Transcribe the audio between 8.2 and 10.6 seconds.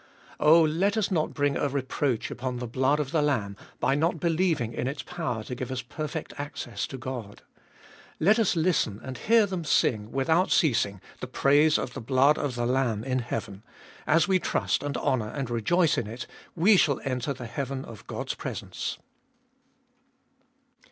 us listen and hear them sing without